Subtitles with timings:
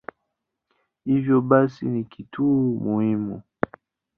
[1.05, 3.41] Hivyo basi ni kituo muhimu.